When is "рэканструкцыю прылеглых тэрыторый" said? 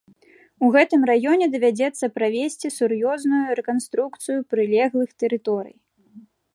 3.61-5.75